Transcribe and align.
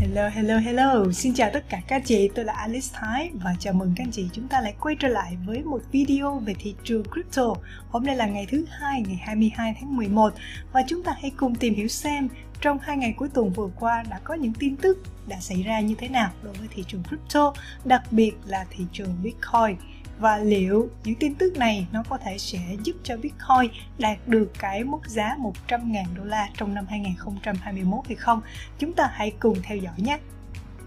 Hello, 0.00 0.28
hello, 0.28 0.58
hello. 0.58 1.04
Xin 1.12 1.34
chào 1.34 1.50
tất 1.52 1.64
cả 1.68 1.80
các 1.88 2.02
chị, 2.04 2.30
tôi 2.34 2.44
là 2.44 2.52
Alice 2.52 2.86
Thái 2.92 3.30
và 3.34 3.54
chào 3.58 3.72
mừng 3.72 3.92
các 3.96 4.04
anh 4.04 4.12
chị 4.12 4.28
chúng 4.32 4.48
ta 4.48 4.60
lại 4.60 4.74
quay 4.80 4.96
trở 5.00 5.08
lại 5.08 5.36
với 5.46 5.62
một 5.62 5.82
video 5.92 6.38
về 6.38 6.54
thị 6.58 6.74
trường 6.84 7.02
crypto. 7.04 7.54
Hôm 7.88 8.04
nay 8.04 8.16
là 8.16 8.26
ngày 8.26 8.46
thứ 8.50 8.64
hai, 8.70 9.02
ngày 9.06 9.16
22 9.22 9.76
tháng 9.80 9.96
11 9.96 10.34
và 10.72 10.82
chúng 10.88 11.02
ta 11.02 11.16
hãy 11.22 11.32
cùng 11.36 11.54
tìm 11.54 11.74
hiểu 11.74 11.88
xem 11.88 12.28
trong 12.60 12.78
hai 12.78 12.96
ngày 12.96 13.14
cuối 13.16 13.28
tuần 13.34 13.50
vừa 13.50 13.68
qua 13.80 14.04
đã 14.10 14.20
có 14.24 14.34
những 14.34 14.52
tin 14.58 14.76
tức 14.76 14.98
đã 15.26 15.40
xảy 15.40 15.62
ra 15.62 15.80
như 15.80 15.94
thế 15.98 16.08
nào 16.08 16.30
đối 16.42 16.54
với 16.54 16.68
thị 16.70 16.84
trường 16.88 17.02
crypto, 17.08 17.52
đặc 17.84 18.02
biệt 18.10 18.32
là 18.46 18.64
thị 18.70 18.84
trường 18.92 19.16
Bitcoin 19.22 19.76
và 20.18 20.38
liệu 20.38 20.88
những 21.04 21.14
tin 21.14 21.34
tức 21.34 21.56
này 21.56 21.86
nó 21.92 22.02
có 22.08 22.18
thể 22.18 22.38
sẽ 22.38 22.58
giúp 22.84 22.96
cho 23.02 23.16
Bitcoin 23.16 23.70
đạt 23.98 24.18
được 24.26 24.50
cái 24.58 24.84
mức 24.84 25.06
giá 25.06 25.36
100.000 25.68 26.04
đô 26.16 26.24
la 26.24 26.48
trong 26.56 26.74
năm 26.74 26.86
2021 26.88 28.06
hay 28.06 28.16
không? 28.16 28.40
Chúng 28.78 28.92
ta 28.92 29.10
hãy 29.12 29.32
cùng 29.40 29.58
theo 29.62 29.78
dõi 29.78 29.94
nhé. 29.96 30.18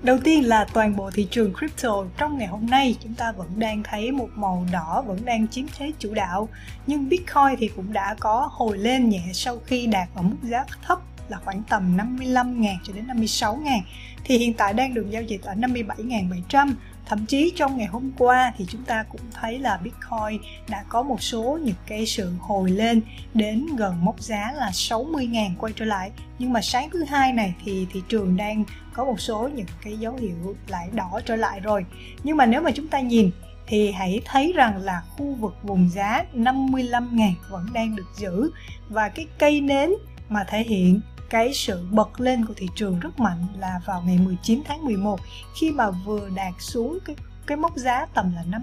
Đầu 0.01 0.17
tiên 0.23 0.47
là 0.47 0.65
toàn 0.73 0.95
bộ 0.95 1.11
thị 1.11 1.27
trường 1.31 1.53
crypto 1.53 2.05
trong 2.17 2.37
ngày 2.37 2.47
hôm 2.47 2.65
nay, 2.65 2.95
chúng 3.03 3.13
ta 3.13 3.31
vẫn 3.31 3.47
đang 3.59 3.83
thấy 3.83 4.11
một 4.11 4.29
màu 4.35 4.65
đỏ 4.71 5.03
vẫn 5.07 5.25
đang 5.25 5.47
chiếm 5.47 5.65
thế 5.77 5.91
chủ 5.99 6.13
đạo 6.13 6.49
nhưng 6.87 7.09
Bitcoin 7.09 7.55
thì 7.59 7.67
cũng 7.67 7.93
đã 7.93 8.15
có 8.19 8.49
hồi 8.51 8.77
lên 8.77 9.09
nhẹ 9.09 9.21
sau 9.33 9.57
khi 9.65 9.87
đạt 9.87 10.09
ở 10.15 10.21
mức 10.21 10.37
giá 10.43 10.65
thấp 10.87 10.99
là 11.29 11.37
khoảng 11.45 11.63
tầm 11.69 11.97
55.000 11.97 12.75
cho 12.83 12.93
đến 12.93 13.07
56.000 13.07 13.79
thì 14.23 14.37
hiện 14.37 14.53
tại 14.53 14.73
đang 14.73 14.93
được 14.93 15.07
giao 15.09 15.21
dịch 15.21 15.41
ở 15.41 15.53
57.700 15.53 16.73
thậm 17.07 17.25
chí 17.25 17.53
trong 17.55 17.77
ngày 17.77 17.87
hôm 17.87 18.11
qua 18.17 18.53
thì 18.57 18.65
chúng 18.69 18.83
ta 18.83 19.03
cũng 19.03 19.21
thấy 19.33 19.59
là 19.59 19.77
Bitcoin 19.83 20.41
đã 20.69 20.83
có 20.89 21.03
một 21.03 21.21
số 21.21 21.59
những 21.63 21.75
cái 21.87 22.05
sự 22.05 22.33
hồi 22.39 22.69
lên 22.69 23.01
đến 23.33 23.65
gần 23.77 24.05
mốc 24.05 24.19
giá 24.19 24.53
là 24.55 24.69
60.000 24.69 25.49
quay 25.57 25.73
trở 25.73 25.85
lại. 25.85 26.11
Nhưng 26.39 26.53
mà 26.53 26.61
sáng 26.61 26.89
thứ 26.89 27.03
hai 27.03 27.33
này 27.33 27.53
thì 27.65 27.87
thị 27.93 28.01
trường 28.09 28.37
đang 28.37 28.63
có 28.93 29.05
một 29.05 29.19
số 29.19 29.49
những 29.55 29.67
cái 29.83 29.97
dấu 29.97 30.15
hiệu 30.15 30.55
lại 30.67 30.89
đỏ 30.93 31.19
trở 31.25 31.35
lại 31.35 31.59
rồi. 31.59 31.85
Nhưng 32.23 32.37
mà 32.37 32.45
nếu 32.45 32.61
mà 32.61 32.71
chúng 32.71 32.87
ta 32.87 32.99
nhìn 32.99 33.31
thì 33.67 33.91
hãy 33.91 34.21
thấy 34.25 34.53
rằng 34.55 34.77
là 34.77 35.01
khu 35.17 35.35
vực 35.39 35.55
vùng 35.63 35.89
giá 35.89 36.25
55.000 36.33 37.31
vẫn 37.49 37.65
đang 37.73 37.95
được 37.95 38.07
giữ. 38.17 38.51
Và 38.89 39.09
cái 39.09 39.27
cây 39.39 39.61
nến 39.61 39.91
mà 40.29 40.43
thể 40.43 40.63
hiện 40.63 41.01
cái 41.29 41.53
sự 41.53 41.85
bật 41.91 42.19
lên 42.19 42.45
của 42.45 42.53
thị 42.57 42.67
trường 42.75 42.99
rất 42.99 43.19
mạnh 43.19 43.47
là 43.59 43.79
vào 43.85 44.01
ngày 44.01 44.17
19 44.17 44.61
tháng 44.65 44.85
11 44.85 45.19
khi 45.59 45.71
mà 45.71 45.91
vừa 45.91 46.29
đạt 46.35 46.53
xuống 46.59 46.99
cái 47.05 47.15
cái 47.47 47.57
mốc 47.57 47.77
giá 47.77 48.05
tầm 48.13 48.33
là 48.35 48.59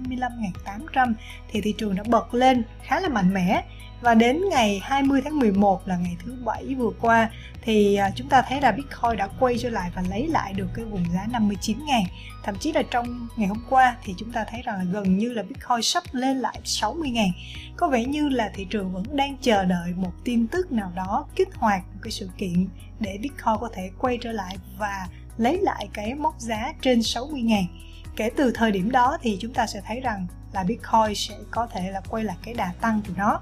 55.800 0.95 1.15
thì 1.49 1.61
thị 1.61 1.75
trường 1.79 1.95
đã 1.95 2.03
bật 2.07 2.35
lên 2.35 2.63
khá 2.83 3.01
là 3.01 3.09
mạnh 3.09 3.35
mẽ. 3.35 3.65
Và 4.01 4.15
đến 4.15 4.41
ngày 4.51 4.81
20 4.83 5.21
tháng 5.25 5.39
11 5.39 5.89
là 5.89 5.97
ngày 5.97 6.17
thứ 6.25 6.37
bảy 6.45 6.75
vừa 6.75 6.91
qua 7.01 7.31
thì 7.63 7.95
à, 7.95 8.11
chúng 8.15 8.29
ta 8.29 8.43
thấy 8.43 8.61
là 8.61 8.73
Bitcoin 8.73 9.17
đã 9.17 9.29
quay 9.41 9.59
trở 9.59 9.71
lại 9.71 9.91
và 9.95 10.03
lấy 10.11 10.29
lại 10.29 10.53
được 10.53 10.67
cái 10.75 10.85
vùng 10.85 11.05
giá 11.15 11.27
59.000 11.33 12.05
thậm 12.45 12.55
chí 12.59 12.73
là 12.73 12.83
trong 12.91 13.29
ngày 13.37 13.49
hôm 13.49 13.63
qua 13.71 13.97
thì 14.05 14.15
chúng 14.19 14.33
ta 14.33 14.45
thấy 14.51 14.63
rằng 14.63 14.79
là 14.79 14.85
gần 14.85 15.19
như 15.19 15.33
là 15.33 15.43
Bitcoin 15.43 15.83
sắp 15.83 16.03
lên 16.13 16.37
lại 16.37 16.61
60.000 16.65 17.29
có 17.77 17.89
vẻ 17.89 18.05
như 18.05 18.29
là 18.29 18.51
thị 18.55 18.67
trường 18.71 18.93
vẫn 18.93 19.17
đang 19.17 19.37
chờ 19.37 19.65
đợi 19.65 19.93
một 19.97 20.13
tin 20.25 20.47
tức 20.47 20.73
nào 20.73 20.93
đó 20.97 21.27
kích 21.37 21.55
hoạt 21.55 21.83
một 21.95 22.01
cái 22.03 22.11
sự 22.11 22.31
kiện 22.39 22.69
để 23.01 23.19
Bitcoin 23.23 23.57
có 23.61 23.69
thể 23.75 23.91
quay 23.99 24.19
trở 24.21 24.33
lại 24.33 24.57
và 24.79 25.09
lấy 25.37 25.59
lại 25.63 25.89
cái 25.93 26.15
mốc 26.15 26.35
giá 26.39 26.73
trên 26.81 26.99
60.000 26.99 27.65
kể 28.17 28.31
từ 28.37 28.53
thời 28.55 28.73
điểm 28.73 28.91
đó 28.91 29.19
thì 29.23 29.39
chúng 29.41 29.53
ta 29.53 29.67
sẽ 29.67 29.81
thấy 29.87 30.01
rằng 30.01 30.27
là 30.53 30.65
Bitcoin 30.65 31.15
sẽ 31.15 31.35
có 31.51 31.67
thể 31.67 31.91
là 31.91 32.01
quay 32.09 32.25
lại 32.25 32.37
cái 32.45 32.55
đà 32.55 32.73
tăng 32.81 33.01
của 33.07 33.15
nó 33.17 33.41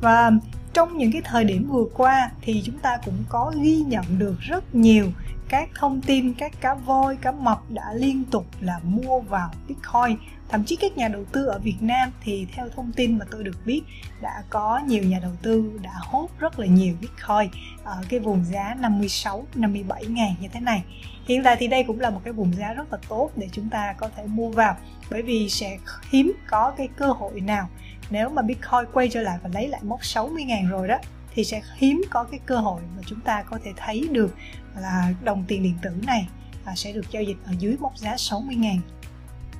và 0.00 0.30
trong 0.72 0.98
những 0.98 1.12
cái 1.12 1.22
thời 1.24 1.44
điểm 1.44 1.68
vừa 1.70 1.84
qua 1.94 2.30
thì 2.40 2.62
chúng 2.64 2.78
ta 2.78 2.98
cũng 3.04 3.24
có 3.28 3.52
ghi 3.62 3.76
nhận 3.76 4.04
được 4.18 4.40
rất 4.40 4.74
nhiều 4.74 5.12
các 5.48 5.68
thông 5.74 6.00
tin, 6.00 6.34
các 6.34 6.52
cá 6.60 6.74
voi, 6.74 7.16
cá 7.16 7.32
mập 7.32 7.70
đã 7.70 7.92
liên 7.94 8.24
tục 8.24 8.46
là 8.60 8.80
mua 8.84 9.20
vào 9.20 9.50
bitcoin 9.68 10.16
thậm 10.52 10.64
chí 10.64 10.76
các 10.76 10.96
nhà 10.96 11.08
đầu 11.08 11.24
tư 11.32 11.46
ở 11.46 11.58
Việt 11.58 11.76
Nam 11.80 12.10
thì 12.20 12.46
theo 12.52 12.68
thông 12.76 12.92
tin 12.92 13.18
mà 13.18 13.24
tôi 13.30 13.44
được 13.44 13.56
biết, 13.66 13.82
đã 14.20 14.42
có 14.50 14.80
nhiều 14.86 15.02
nhà 15.02 15.18
đầu 15.22 15.32
tư 15.42 15.80
đã 15.82 15.92
hốt 15.94 16.28
rất 16.38 16.58
là 16.58 16.66
nhiều 16.66 16.94
Bitcoin 17.00 17.62
ở 17.84 18.02
cái 18.08 18.20
vùng 18.20 18.44
giá 18.44 18.74
56 18.80 19.46
57 19.54 20.06
ngàn 20.06 20.34
như 20.40 20.48
thế 20.48 20.60
này. 20.60 20.82
Hiện 21.26 21.42
tại 21.44 21.56
thì 21.58 21.68
đây 21.68 21.84
cũng 21.86 22.00
là 22.00 22.10
một 22.10 22.20
cái 22.24 22.32
vùng 22.32 22.54
giá 22.56 22.72
rất 22.72 22.92
là 22.92 22.98
tốt 23.08 23.30
để 23.36 23.48
chúng 23.52 23.68
ta 23.68 23.94
có 23.98 24.08
thể 24.16 24.24
mua 24.26 24.50
vào, 24.50 24.76
bởi 25.10 25.22
vì 25.22 25.48
sẽ 25.48 25.78
hiếm 26.10 26.32
có 26.46 26.74
cái 26.76 26.88
cơ 26.96 27.12
hội 27.12 27.40
nào 27.40 27.68
nếu 28.10 28.28
mà 28.28 28.42
Bitcoin 28.42 28.84
quay 28.92 29.08
trở 29.08 29.22
lại 29.22 29.38
và 29.42 29.50
lấy 29.54 29.68
lại 29.68 29.80
mốc 29.84 30.04
60 30.04 30.44
ngàn 30.44 30.68
rồi 30.68 30.88
đó, 30.88 30.98
thì 31.34 31.44
sẽ 31.44 31.62
hiếm 31.76 32.02
có 32.10 32.24
cái 32.24 32.40
cơ 32.46 32.56
hội 32.56 32.82
mà 32.96 33.02
chúng 33.06 33.20
ta 33.20 33.42
có 33.42 33.58
thể 33.64 33.70
thấy 33.76 34.08
được 34.10 34.36
là 34.76 35.14
đồng 35.24 35.44
tiền 35.48 35.62
điện 35.62 35.74
tử 35.82 35.90
này 36.06 36.28
à, 36.64 36.74
sẽ 36.74 36.92
được 36.92 37.10
giao 37.10 37.22
dịch 37.22 37.36
ở 37.46 37.52
dưới 37.58 37.76
mốc 37.80 37.96
giá 37.96 38.16
60 38.16 38.56
ngàn 38.56 38.80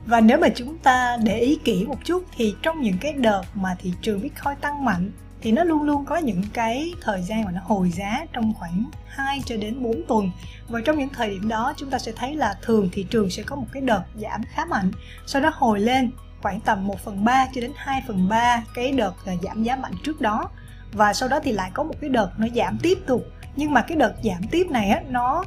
và 0.06 0.20
nếu 0.20 0.38
mà 0.38 0.48
chúng 0.54 0.78
ta 0.78 1.16
để 1.24 1.38
ý 1.38 1.58
kỹ 1.64 1.84
một 1.84 1.98
chút 2.04 2.24
thì 2.36 2.54
trong 2.62 2.80
những 2.80 2.98
cái 3.00 3.12
đợt 3.12 3.42
mà 3.54 3.76
thị 3.78 3.92
trường 4.00 4.22
Bitcoin 4.22 4.56
tăng 4.60 4.84
mạnh 4.84 5.10
thì 5.42 5.52
nó 5.52 5.64
luôn 5.64 5.82
luôn 5.82 6.04
có 6.04 6.16
những 6.16 6.42
cái 6.52 6.92
thời 7.00 7.22
gian 7.22 7.44
mà 7.44 7.50
nó 7.50 7.60
hồi 7.64 7.90
giá 7.90 8.26
trong 8.32 8.52
khoảng 8.54 8.84
2 9.06 9.42
cho 9.46 9.56
đến 9.56 9.82
4 9.82 10.02
tuần. 10.08 10.30
Và 10.68 10.80
trong 10.84 10.98
những 10.98 11.08
thời 11.08 11.30
điểm 11.30 11.48
đó, 11.48 11.74
chúng 11.76 11.90
ta 11.90 11.98
sẽ 11.98 12.12
thấy 12.12 12.36
là 12.36 12.54
thường 12.62 12.88
thị 12.92 13.06
trường 13.10 13.30
sẽ 13.30 13.42
có 13.42 13.56
một 13.56 13.66
cái 13.72 13.82
đợt 13.82 14.02
giảm 14.16 14.42
khá 14.54 14.64
mạnh, 14.64 14.92
sau 15.26 15.42
đó 15.42 15.50
hồi 15.54 15.80
lên 15.80 16.10
khoảng 16.42 16.60
tầm 16.60 16.86
1 16.86 17.04
phần 17.04 17.24
3 17.24 17.46
cho 17.54 17.60
đến 17.60 17.72
2 17.76 18.02
phần 18.06 18.28
3 18.28 18.64
cái 18.74 18.92
đợt 18.92 19.12
à, 19.26 19.32
giảm 19.42 19.62
giá 19.62 19.76
mạnh 19.76 19.94
trước 20.04 20.20
đó. 20.20 20.50
Và 20.92 21.14
sau 21.14 21.28
đó 21.28 21.40
thì 21.42 21.52
lại 21.52 21.70
có 21.74 21.82
một 21.82 21.94
cái 22.00 22.10
đợt 22.10 22.30
nó 22.38 22.46
giảm 22.54 22.78
tiếp 22.82 22.98
tục. 23.06 23.24
Nhưng 23.56 23.72
mà 23.72 23.82
cái 23.82 23.96
đợt 23.96 24.14
giảm 24.22 24.42
tiếp 24.50 24.66
này 24.70 24.88
á, 24.88 25.02
nó 25.08 25.44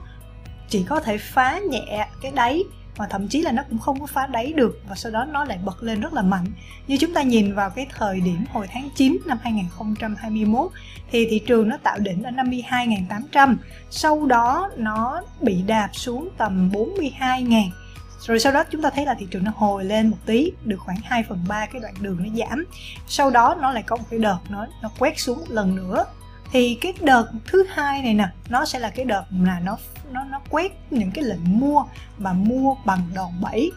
chỉ 0.70 0.84
có 0.84 1.00
thể 1.00 1.18
phá 1.18 1.60
nhẹ 1.60 2.08
cái 2.22 2.32
đáy 2.32 2.64
và 2.96 3.08
thậm 3.08 3.28
chí 3.28 3.42
là 3.42 3.52
nó 3.52 3.64
cũng 3.70 3.80
không 3.80 4.00
có 4.00 4.06
phá 4.06 4.28
đáy 4.28 4.54
được 4.54 4.82
và 4.90 4.96
sau 4.96 5.12
đó 5.12 5.26
nó 5.26 5.44
lại 5.44 5.60
bật 5.66 5.84
lên 5.84 6.02
rất 6.02 6.14
là 6.14 6.22
mạnh. 6.22 6.46
Như 6.88 6.98
chúng 6.98 7.14
ta 7.14 7.22
nhìn 7.22 7.56
vào 7.56 7.70
cái 7.70 7.88
thời 7.98 8.22
điểm 8.22 8.46
hồi 8.52 8.68
tháng 8.72 8.90
9 8.96 9.18
năm 9.26 9.38
2021 9.44 10.72
thì 11.12 11.28
thị 11.30 11.40
trường 11.40 11.70
nó 11.70 11.78
tạo 11.78 12.00
đỉnh 12.00 12.24
ở 12.24 12.32
52.800 12.32 13.56
sau 13.90 14.26
đó 14.26 14.70
nó 14.78 15.22
bị 15.42 15.62
đạp 15.62 15.90
xuống 15.94 16.30
tầm 16.38 16.70
42.000 16.70 17.70
rồi 18.28 18.40
sau 18.40 18.54
đó 18.54 18.64
chúng 18.72 18.82
ta 18.82 18.90
thấy 18.90 19.06
là 19.06 19.14
thị 19.20 19.28
trường 19.32 19.44
nó 19.44 19.52
hồi 19.56 19.86
lên 19.86 20.08
một 20.08 20.18
tí, 20.26 20.52
được 20.64 20.78
khoảng 20.80 20.98
2 21.04 21.24
phần 21.24 21.44
3 21.48 21.66
cái 21.66 21.82
đoạn 21.82 21.94
đường 22.00 22.18
nó 22.20 22.30
giảm. 22.36 22.66
Sau 23.08 23.30
đó 23.30 23.56
nó 23.62 23.72
lại 23.72 23.84
có 23.84 23.96
một 23.96 24.04
cái 24.10 24.20
đợt 24.20 24.40
nó 24.50 24.68
nó 24.82 24.92
quét 25.00 25.20
xuống 25.20 25.44
lần 25.50 25.76
nữa 25.76 26.06
thì 26.52 26.78
cái 26.82 26.94
đợt 27.02 27.32
thứ 27.46 27.66
hai 27.70 28.02
này 28.02 28.14
nè, 28.14 28.28
nó 28.50 28.66
sẽ 28.66 28.80
là 28.80 28.90
cái 28.90 29.06
đợt 29.06 29.24
là 29.44 29.60
nó 29.60 29.78
nó 30.12 30.24
nó 30.24 30.42
quét 30.50 30.72
những 30.92 31.12
cái 31.12 31.24
lệnh 31.24 31.60
mua 31.60 31.84
mà 32.18 32.34
mua 32.34 32.76
bằng 32.86 33.02
đòn 33.14 33.32
bẩy 33.42 33.72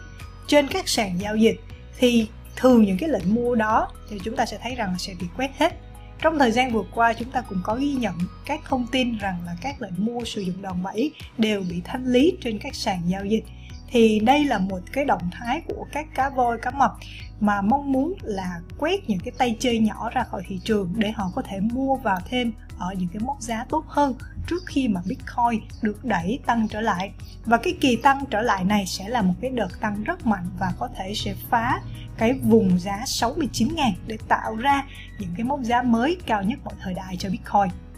trên 0.47 0.67
các 0.67 0.89
sàn 0.89 1.19
giao 1.21 1.35
dịch. 1.35 1.59
Thì 1.97 2.27
thường 2.55 2.83
những 2.83 2.97
cái 2.97 3.09
lệnh 3.09 3.35
mua 3.35 3.55
đó 3.55 3.87
thì 4.09 4.19
chúng 4.23 4.35
ta 4.35 4.45
sẽ 4.45 4.57
thấy 4.61 4.75
rằng 4.75 4.91
là 4.91 4.97
sẽ 4.97 5.13
bị 5.19 5.27
quét 5.37 5.51
hết. 5.57 5.73
Trong 6.21 6.39
thời 6.39 6.51
gian 6.51 6.71
vừa 6.71 6.83
qua, 6.95 7.13
chúng 7.13 7.31
ta 7.31 7.41
cũng 7.41 7.59
có 7.63 7.75
ghi 7.75 7.93
nhận 7.93 8.15
các 8.45 8.59
thông 8.65 8.87
tin 8.87 9.17
rằng 9.17 9.37
là 9.45 9.55
các 9.61 9.81
lệnh 9.81 9.93
mua 9.97 10.25
sử 10.25 10.41
dụng 10.41 10.61
đòn 10.61 10.83
bẩy 10.83 11.11
đều 11.37 11.63
bị 11.69 11.81
thanh 11.83 12.05
lý 12.05 12.37
trên 12.41 12.59
các 12.59 12.75
sàn 12.75 13.01
giao 13.05 13.25
dịch 13.25 13.43
thì 13.91 14.19
đây 14.19 14.45
là 14.45 14.57
một 14.57 14.79
cái 14.93 15.05
động 15.05 15.29
thái 15.31 15.61
của 15.67 15.85
các 15.91 16.07
cá 16.15 16.29
voi, 16.29 16.57
cá 16.57 16.71
mập 16.71 16.91
mà 17.39 17.61
mong 17.61 17.91
muốn 17.91 18.13
là 18.21 18.59
quét 18.77 19.09
những 19.09 19.19
cái 19.19 19.31
tay 19.37 19.55
chơi 19.59 19.79
nhỏ 19.79 20.09
ra 20.09 20.23
khỏi 20.23 20.43
thị 20.47 20.59
trường 20.63 20.93
để 20.95 21.11
họ 21.11 21.31
có 21.35 21.41
thể 21.41 21.59
mua 21.59 21.95
vào 21.95 22.19
thêm 22.29 22.53
ở 22.77 22.93
những 22.97 23.09
cái 23.13 23.19
mốc 23.19 23.41
giá 23.41 23.65
tốt 23.69 23.85
hơn 23.87 24.13
trước 24.47 24.63
khi 24.65 24.87
mà 24.87 25.01
Bitcoin 25.07 25.61
được 25.81 26.05
đẩy 26.05 26.39
tăng 26.45 26.67
trở 26.67 26.81
lại 26.81 27.11
và 27.45 27.57
cái 27.57 27.73
kỳ 27.81 27.95
tăng 27.95 28.23
trở 28.29 28.41
lại 28.41 28.63
này 28.63 28.85
sẽ 28.85 29.09
là 29.09 29.21
một 29.21 29.33
cái 29.41 29.51
đợt 29.51 29.79
tăng 29.81 30.03
rất 30.03 30.25
mạnh 30.25 30.49
và 30.59 30.73
có 30.79 30.89
thể 30.97 31.13
sẽ 31.15 31.33
phá 31.49 31.81
cái 32.17 32.33
vùng 32.33 32.79
giá 32.79 33.03
69.000 33.05 33.91
để 34.07 34.17
tạo 34.27 34.55
ra 34.55 34.85
những 35.19 35.29
cái 35.37 35.43
mốc 35.43 35.61
giá 35.61 35.81
mới 35.81 36.17
cao 36.25 36.43
nhất 36.43 36.59
mọi 36.63 36.73
thời 36.79 36.93
đại 36.93 37.15
cho 37.19 37.29
Bitcoin. 37.29 37.88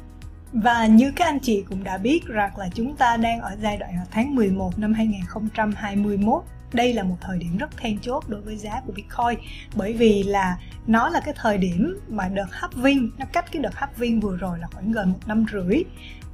Và 0.53 0.85
như 0.85 1.12
các 1.16 1.25
anh 1.25 1.39
chị 1.39 1.63
cũng 1.69 1.84
đã 1.84 1.97
biết 1.97 2.25
rằng 2.28 2.57
là 2.57 2.69
chúng 2.73 2.95
ta 2.95 3.17
đang 3.17 3.41
ở 3.41 3.56
giai 3.62 3.78
đoạn 3.78 3.91
tháng 4.12 4.35
11 4.35 4.79
năm 4.79 4.93
2021 4.93 6.43
đây 6.73 6.93
là 6.93 7.03
một 7.03 7.17
thời 7.22 7.37
điểm 7.37 7.58
rất 7.58 7.78
then 7.78 7.99
chốt 7.99 8.23
đối 8.29 8.41
với 8.41 8.58
giá 8.58 8.81
của 8.85 8.93
Bitcoin, 8.93 9.40
bởi 9.76 9.93
vì 9.93 10.23
là 10.23 10.58
nó 10.87 11.09
là 11.09 11.20
cái 11.20 11.34
thời 11.37 11.58
điểm 11.58 11.99
mà 12.08 12.28
đợt 12.28 12.47
hấp 12.52 12.76
halving, 12.76 13.11
nó 13.17 13.26
cách 13.34 13.52
cái 13.52 13.61
đợt 13.61 13.76
hấp 13.76 13.90
halving 13.90 14.20
vừa 14.20 14.37
rồi 14.37 14.59
là 14.59 14.67
khoảng 14.73 14.91
gần 14.91 15.11
một 15.11 15.20
năm 15.26 15.46
rưỡi. 15.52 15.84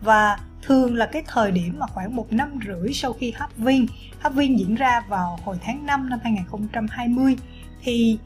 Và 0.01 0.37
thường 0.61 0.95
là 0.95 1.05
cái 1.05 1.23
thời 1.27 1.51
điểm 1.51 1.79
mà 1.79 1.87
khoảng 1.87 2.15
một 2.15 2.33
năm 2.33 2.59
rưỡi 2.67 2.93
sau 2.93 3.13
khi 3.13 3.31
hấp 3.31 3.57
vin 3.57 3.85
hấp 4.19 4.33
halving 4.33 4.59
diễn 4.59 4.75
ra 4.75 5.01
vào 5.07 5.39
hồi 5.43 5.57
tháng 5.61 5.85
5 5.85 6.09
năm 6.09 6.19
2020 6.23 7.37
thì 7.81 8.19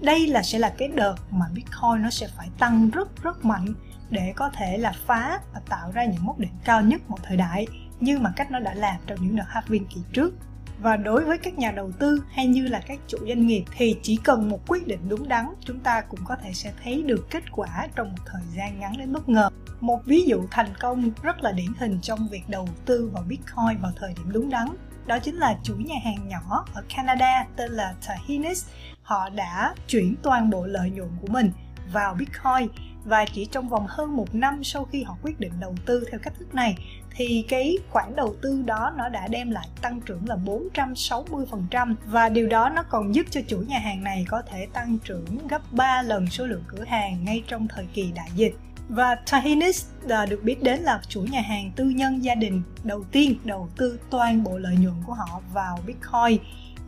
đây 0.00 0.26
là 0.26 0.42
sẽ 0.42 0.58
là 0.58 0.74
cái 0.78 0.88
đợt 0.88 1.16
mà 1.30 1.46
Bitcoin 1.54 2.02
nó 2.02 2.10
sẽ 2.10 2.28
phải 2.36 2.48
tăng 2.58 2.90
rất 2.90 3.22
rất 3.22 3.44
mạnh 3.44 3.66
để 4.10 4.32
có 4.36 4.50
thể 4.54 4.78
là 4.78 4.92
phá 5.06 5.40
và 5.54 5.60
tạo 5.68 5.90
ra 5.92 6.04
những 6.04 6.24
mốc 6.24 6.38
đỉnh 6.38 6.54
cao 6.64 6.82
nhất 6.82 7.10
một 7.10 7.18
thời 7.22 7.36
đại 7.36 7.66
như 8.00 8.18
mà 8.18 8.32
cách 8.36 8.50
nó 8.50 8.58
đã 8.58 8.74
làm 8.74 8.96
trong 9.06 9.18
những 9.22 9.36
đợt 9.36 9.44
halving 9.48 9.86
kỳ 9.86 10.00
trước. 10.12 10.34
Và 10.80 10.96
đối 10.96 11.24
với 11.24 11.38
các 11.38 11.58
nhà 11.58 11.70
đầu 11.70 11.92
tư 11.92 12.24
hay 12.30 12.46
như 12.46 12.68
là 12.68 12.80
các 12.86 12.98
chủ 13.06 13.18
doanh 13.28 13.46
nghiệp 13.46 13.64
thì 13.76 13.96
chỉ 14.02 14.18
cần 14.24 14.48
một 14.48 14.60
quyết 14.68 14.86
định 14.86 15.08
đúng 15.08 15.28
đắn, 15.28 15.46
chúng 15.60 15.80
ta 15.80 16.00
cũng 16.00 16.20
có 16.24 16.36
thể 16.36 16.52
sẽ 16.52 16.72
thấy 16.84 17.02
được 17.02 17.26
kết 17.30 17.44
quả 17.52 17.88
trong 17.96 18.08
một 18.08 18.22
thời 18.26 18.42
gian 18.56 18.80
ngắn 18.80 18.92
đến 18.98 19.12
bất 19.12 19.28
ngờ. 19.28 19.48
Một 19.80 20.00
ví 20.04 20.22
dụ 20.22 20.46
thành 20.50 20.74
công 20.80 21.10
rất 21.22 21.42
là 21.42 21.52
điển 21.52 21.72
hình 21.78 21.98
trong 22.00 22.28
việc 22.28 22.48
đầu 22.48 22.68
tư 22.84 23.10
vào 23.12 23.22
bitcoin 23.28 23.78
vào 23.82 23.92
thời 23.96 24.14
điểm 24.16 24.32
đúng 24.32 24.50
đắn, 24.50 24.68
đó 25.06 25.18
chính 25.18 25.36
là 25.36 25.58
chủ 25.62 25.74
nhà 25.74 25.94
hàng 26.04 26.28
nhỏ 26.28 26.64
ở 26.74 26.82
Canada 26.96 27.46
tên 27.56 27.72
là 27.72 27.94
Tahinis 28.06 28.66
họ 29.02 29.28
đã 29.28 29.74
chuyển 29.86 30.14
toàn 30.22 30.50
bộ 30.50 30.66
lợi 30.66 30.90
nhuận 30.90 31.10
của 31.20 31.28
mình 31.30 31.50
vào 31.92 32.14
Bitcoin 32.14 32.68
và 33.04 33.24
chỉ 33.24 33.44
trong 33.44 33.68
vòng 33.68 33.86
hơn 33.88 34.16
một 34.16 34.34
năm 34.34 34.64
sau 34.64 34.84
khi 34.84 35.02
họ 35.02 35.16
quyết 35.22 35.40
định 35.40 35.52
đầu 35.60 35.74
tư 35.86 36.04
theo 36.10 36.20
cách 36.22 36.32
thức 36.38 36.54
này, 36.54 36.76
thì 37.16 37.44
cái 37.48 37.78
khoản 37.90 38.16
đầu 38.16 38.36
tư 38.42 38.62
đó 38.66 38.92
nó 38.96 39.08
đã 39.08 39.28
đem 39.28 39.50
lại 39.50 39.68
tăng 39.82 40.00
trưởng 40.00 40.28
là 40.28 40.36
460% 40.44 41.94
và 42.06 42.28
điều 42.28 42.46
đó 42.46 42.68
nó 42.68 42.82
còn 42.82 43.14
giúp 43.14 43.26
cho 43.30 43.40
chủ 43.48 43.58
nhà 43.58 43.78
hàng 43.78 44.04
này 44.04 44.24
có 44.28 44.42
thể 44.42 44.66
tăng 44.72 44.98
trưởng 45.04 45.48
gấp 45.48 45.62
3 45.72 46.02
lần 46.02 46.26
số 46.26 46.46
lượng 46.46 46.64
cửa 46.68 46.84
hàng 46.84 47.24
ngay 47.24 47.42
trong 47.46 47.68
thời 47.68 47.86
kỳ 47.86 48.12
đại 48.12 48.28
dịch. 48.34 48.56
Và 48.88 49.14
Tahinis 49.30 49.86
à, 50.08 50.26
được 50.26 50.40
biết 50.42 50.62
đến 50.62 50.80
là 50.80 51.00
chủ 51.08 51.22
nhà 51.22 51.40
hàng 51.40 51.72
tư 51.76 51.84
nhân 51.84 52.24
gia 52.24 52.34
đình 52.34 52.62
đầu 52.84 53.04
tiên 53.12 53.34
đầu 53.44 53.68
tư 53.76 53.98
toàn 54.10 54.44
bộ 54.44 54.58
lợi 54.58 54.76
nhuận 54.76 54.94
của 55.06 55.14
họ 55.14 55.40
vào 55.52 55.78
Bitcoin. 55.86 56.38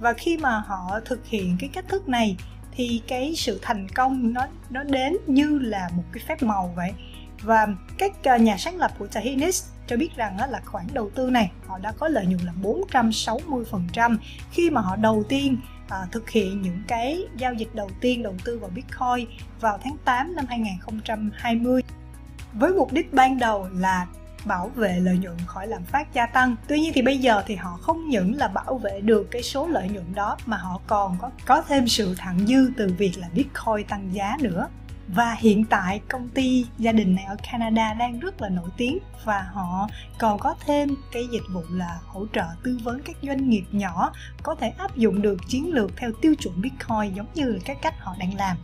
Và 0.00 0.12
khi 0.12 0.36
mà 0.36 0.62
họ 0.66 1.00
thực 1.04 1.26
hiện 1.26 1.56
cái 1.60 1.70
cách 1.72 1.88
thức 1.88 2.08
này 2.08 2.36
thì 2.78 3.02
cái 3.06 3.34
sự 3.36 3.58
thành 3.62 3.88
công 3.88 4.32
nó 4.32 4.46
nó 4.70 4.82
đến 4.82 5.16
như 5.26 5.58
là 5.58 5.90
một 5.96 6.02
cái 6.12 6.24
phép 6.28 6.42
màu 6.42 6.72
vậy. 6.76 6.92
Và 7.42 7.66
các 7.98 8.24
à, 8.24 8.36
nhà 8.36 8.56
sáng 8.56 8.76
lập 8.76 8.90
của 8.98 9.06
Tahinis 9.06 9.64
cho 9.86 9.96
biết 9.96 10.16
rằng 10.16 10.50
là 10.50 10.60
khoản 10.64 10.86
đầu 10.92 11.10
tư 11.10 11.30
này 11.30 11.50
họ 11.66 11.78
đã 11.78 11.92
có 11.92 12.08
lợi 12.08 12.26
nhuận 12.26 12.40
là 12.46 12.52
460% 12.62 14.16
khi 14.50 14.70
mà 14.70 14.80
họ 14.80 14.96
đầu 14.96 15.24
tiên 15.28 15.56
à, 15.88 16.06
thực 16.12 16.30
hiện 16.30 16.62
những 16.62 16.82
cái 16.88 17.24
giao 17.36 17.54
dịch 17.54 17.74
đầu 17.74 17.90
tiên 18.00 18.22
đầu 18.22 18.34
tư 18.44 18.58
vào 18.58 18.70
Bitcoin 18.74 19.26
vào 19.60 19.78
tháng 19.84 19.96
8 20.04 20.36
năm 20.36 20.44
2020 20.48 21.82
với 22.52 22.72
mục 22.72 22.92
đích 22.92 23.12
ban 23.12 23.38
đầu 23.38 23.68
là 23.72 24.06
bảo 24.44 24.68
vệ 24.68 25.00
lợi 25.00 25.18
nhuận 25.18 25.36
khỏi 25.46 25.66
lạm 25.66 25.84
phát 25.84 26.14
gia 26.14 26.26
tăng. 26.26 26.56
Tuy 26.66 26.80
nhiên 26.80 26.92
thì 26.94 27.02
bây 27.02 27.18
giờ 27.18 27.42
thì 27.46 27.56
họ 27.56 27.78
không 27.82 28.08
những 28.08 28.34
là 28.34 28.48
bảo 28.48 28.78
vệ 28.78 29.00
được 29.00 29.30
cái 29.30 29.42
số 29.42 29.66
lợi 29.66 29.88
nhuận 29.88 30.14
đó, 30.14 30.36
mà 30.46 30.56
họ 30.56 30.80
còn 30.86 31.16
có 31.20 31.30
có 31.46 31.62
thêm 31.68 31.88
sự 31.88 32.14
thặng 32.18 32.46
dư 32.46 32.70
từ 32.76 32.94
việc 32.98 33.12
là 33.18 33.28
Bitcoin 33.34 33.86
tăng 33.88 34.14
giá 34.14 34.36
nữa 34.40 34.68
và 35.08 35.36
hiện 35.38 35.64
tại 35.64 36.00
công 36.08 36.28
ty 36.28 36.66
gia 36.78 36.92
đình 36.92 37.14
này 37.14 37.24
ở 37.24 37.36
Canada 37.50 37.94
đang 37.94 38.18
rất 38.18 38.42
là 38.42 38.48
nổi 38.48 38.68
tiếng 38.76 38.98
và 39.24 39.46
họ 39.52 39.88
còn 40.18 40.38
có 40.38 40.54
thêm 40.66 40.88
cái 41.12 41.26
dịch 41.32 41.42
vụ 41.52 41.62
là 41.70 41.98
hỗ 42.06 42.26
trợ 42.32 42.44
tư 42.64 42.78
vấn 42.84 43.02
các 43.02 43.16
doanh 43.22 43.50
nghiệp 43.50 43.64
nhỏ, 43.72 44.12
có 44.42 44.54
thể 44.54 44.68
áp 44.68 44.96
dụng 44.96 45.22
được 45.22 45.36
chiến 45.48 45.74
lược 45.74 45.96
theo 45.96 46.10
tiêu 46.22 46.34
chuẩn 46.34 46.60
Bitcoin 46.60 47.14
giống 47.14 47.26
như 47.34 47.44
là 47.44 47.58
cái 47.64 47.76
cách 47.82 47.94
họ 47.98 48.16
đang 48.18 48.36
làm 48.36 48.56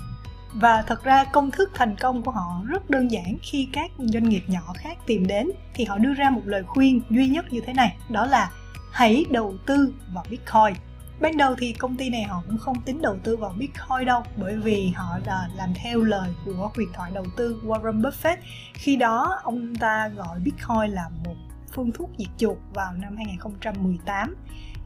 và 0.55 0.83
thật 0.83 1.05
ra 1.05 1.25
công 1.25 1.51
thức 1.51 1.71
thành 1.75 1.97
công 1.97 2.23
của 2.23 2.31
họ 2.31 2.63
rất 2.67 2.91
đơn 2.91 3.11
giản. 3.11 3.37
Khi 3.43 3.69
các 3.73 3.91
doanh 3.99 4.29
nghiệp 4.29 4.43
nhỏ 4.47 4.73
khác 4.77 4.99
tìm 5.07 5.27
đến 5.27 5.51
thì 5.75 5.85
họ 5.85 5.99
đưa 5.99 6.15
ra 6.15 6.31
một 6.31 6.43
lời 6.45 6.63
khuyên 6.67 7.01
duy 7.11 7.29
nhất 7.29 7.53
như 7.53 7.61
thế 7.67 7.73
này, 7.73 7.97
đó 8.09 8.27
là 8.27 8.51
hãy 8.93 9.25
đầu 9.31 9.55
tư 9.67 9.95
vào 10.15 10.25
bitcoin. 10.31 10.75
Ban 11.21 11.37
đầu 11.37 11.55
thì 11.59 11.73
công 11.73 11.97
ty 11.97 12.11
này 12.11 12.23
họ 12.23 12.43
cũng 12.47 12.59
không 12.59 12.81
tính 12.81 13.03
đầu 13.03 13.17
tư 13.25 13.37
vào 13.37 13.55
bitcoin 13.59 14.07
đâu, 14.07 14.23
bởi 14.37 14.57
vì 14.57 14.93
họ 14.97 15.19
là 15.27 15.49
làm 15.57 15.75
theo 15.75 16.01
lời 16.01 16.31
của 16.45 16.71
huyền 16.75 16.89
thoại 16.93 17.11
đầu 17.15 17.25
tư 17.37 17.61
warren 17.65 18.03
buffett. 18.03 18.37
Khi 18.75 18.97
đó, 18.97 19.39
ông 19.43 19.75
ta 19.77 20.09
gọi 20.09 20.39
bitcoin 20.45 20.91
là 20.91 21.09
một 21.25 21.35
phương 21.73 21.93
thuốc 21.93 22.11
diệt 22.19 22.29
chuột 22.39 22.57
vào 22.75 22.93
năm 22.93 23.17
2018 23.17 24.35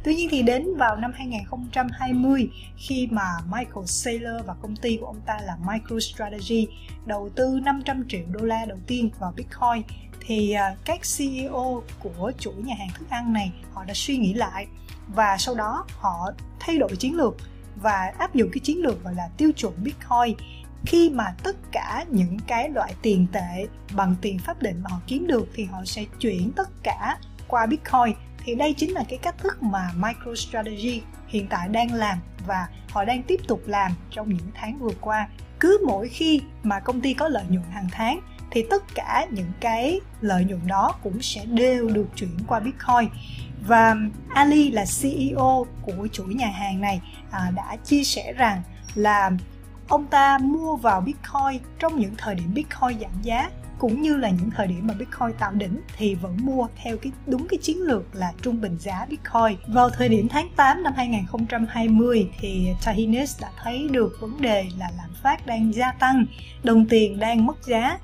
Tuy 0.03 0.15
nhiên 0.15 0.29
thì 0.31 0.43
đến 0.43 0.77
vào 0.77 0.97
năm 0.97 1.13
2020 1.15 2.51
khi 2.77 3.09
mà 3.11 3.25
Michael 3.45 3.87
Saylor 3.87 4.47
và 4.47 4.55
công 4.63 4.77
ty 4.77 4.97
của 5.01 5.07
ông 5.07 5.21
ta 5.27 5.39
là 5.47 5.57
MicroStrategy 5.67 6.67
đầu 7.07 7.31
tư 7.35 7.61
500 7.65 8.05
triệu 8.09 8.23
đô 8.31 8.45
la 8.45 8.65
đầu 8.65 8.79
tiên 8.87 9.11
vào 9.19 9.33
Bitcoin, 9.37 9.83
thì 10.21 10.53
à, 10.53 10.77
các 10.85 11.01
CEO 11.19 11.83
của 11.99 12.33
chuỗi 12.39 12.55
nhà 12.55 12.75
hàng 12.79 12.89
thức 12.99 13.11
ăn 13.11 13.33
này 13.33 13.53
họ 13.73 13.85
đã 13.85 13.95
suy 13.95 14.17
nghĩ 14.17 14.35
lại 14.35 14.67
và 15.15 15.37
sau 15.39 15.55
đó 15.55 15.85
họ 15.99 16.31
thay 16.61 16.79
đổi 16.79 16.97
chiến 16.97 17.17
lược 17.17 17.37
và 17.83 18.13
áp 18.19 18.35
dụng 18.35 18.49
cái 18.53 18.61
chiến 18.61 18.83
lược 18.83 19.05
gọi 19.05 19.15
là 19.15 19.29
tiêu 19.37 19.53
chuẩn 19.53 19.73
Bitcoin. 19.83 20.37
Khi 20.87 21.11
mà 21.11 21.35
tất 21.43 21.57
cả 21.73 22.05
những 22.09 22.39
cái 22.47 22.71
loại 22.71 22.95
tiền 23.03 23.27
tệ 23.33 23.67
bằng 23.97 24.15
tiền 24.21 24.39
pháp 24.39 24.63
định 24.63 24.81
mà 24.83 24.91
họ 24.91 25.01
kiếm 25.07 25.27
được 25.27 25.49
thì 25.55 25.65
họ 25.65 25.85
sẽ 25.85 26.05
chuyển 26.21 26.53
tất 26.57 26.69
cả 26.83 27.19
qua 27.49 27.67
Bitcoin 27.67 28.15
thì 28.45 28.55
đây 28.55 28.75
chính 28.75 28.93
là 28.93 29.05
cái 29.09 29.19
cách 29.23 29.39
thức 29.39 29.63
mà 29.63 29.91
MicroStrategy 29.97 31.03
hiện 31.27 31.47
tại 31.51 31.69
đang 31.69 31.95
làm 31.95 32.19
và 32.47 32.69
họ 32.91 33.05
đang 33.05 33.23
tiếp 33.23 33.41
tục 33.49 33.63
làm 33.67 33.93
trong 34.11 34.29
những 34.29 34.51
tháng 34.55 34.79
vừa 34.79 34.95
qua. 35.01 35.29
Cứ 35.61 35.79
mỗi 35.87 36.09
khi 36.09 36.41
mà 36.63 36.81
công 36.81 37.01
ty 37.01 37.15
có 37.15 37.29
lợi 37.29 37.45
nhuận 37.49 37.65
hàng 37.71 37.89
tháng 37.93 38.21
thì 38.51 38.65
tất 38.71 38.83
cả 38.95 39.27
những 39.31 39.53
cái 39.61 40.01
lợi 40.21 40.45
nhuận 40.45 40.61
đó 40.67 40.95
cũng 41.03 41.23
sẽ 41.23 41.45
đều 41.45 41.89
được 41.89 42.07
chuyển 42.17 42.39
qua 42.47 42.61
Bitcoin. 42.61 43.09
Và 43.67 43.97
Ali 44.29 44.71
là 44.71 44.85
CEO 45.03 45.67
của 45.83 46.09
chuỗi 46.13 46.35
nhà 46.35 46.49
hàng 46.49 46.81
này 46.81 47.01
à, 47.31 47.51
đã 47.57 47.77
chia 47.85 48.05
sẻ 48.05 48.33
rằng 48.33 48.63
là 48.95 49.31
ông 49.89 50.07
ta 50.07 50.39
mua 50.39 50.77
vào 50.77 51.01
Bitcoin 51.01 51.63
trong 51.79 52.01
những 52.01 52.15
thời 52.19 52.35
điểm 52.35 52.55
Bitcoin 52.55 53.01
giảm 53.01 53.23
giá 53.23 53.51
cũng 53.79 54.03
như 54.03 54.17
là 54.17 54.31
những 54.31 54.51
thời 54.51 54.67
điểm 54.67 54.87
mà 54.87 54.95
Bitcoin 54.95 55.33
tạo 55.39 55.53
đỉnh 55.53 55.81
thì 55.97 56.15
vẫn 56.15 56.37
mua 56.41 56.67
theo 56.83 56.97
cái 56.97 57.13
đúng 57.27 57.49
cái 57.49 57.59
chiến 57.63 57.83
lược 57.83 58.15
là 58.15 58.33
trung 58.43 58.61
bình 58.61 58.77
giá 58.79 59.07
Bitcoin. 59.09 59.75
Vào 59.75 59.91
thời 59.91 60.09
điểm 60.09 60.29
tháng 60.29 60.49
8 60.57 60.83
năm 60.83 60.93
2020 60.97 62.31
thì 62.41 62.69
Tahinis 62.85 63.41
đã 63.41 63.51
thấy 63.63 63.89
được 63.91 64.17
vấn 64.21 64.41
đề 64.41 64.67
là 64.79 64.91
lạm 64.97 65.11
phát 65.23 65.47
đang 65.47 65.75
gia 65.75 65.93
tăng, 65.93 66.27
đồng 66.63 66.87
tiền 66.87 67.19
đang 67.19 67.47
mất 67.47 67.67
giá. 67.67 67.99